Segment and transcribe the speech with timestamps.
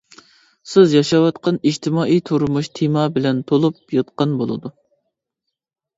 [0.69, 4.77] سىز ياشاۋاتقان ئىجتىمائىي تۇرمۇش تېما بىلەن تولۇپ ياتقان بولىدۇ.